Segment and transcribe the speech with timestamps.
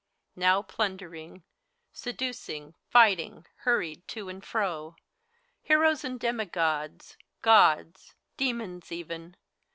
[0.35, 1.43] Now plundering.
[1.93, 4.95] Seducing, fighting, hurried to and fro.
[5.61, 9.35] Heroes and Demigods, Gk>ds, Demons even.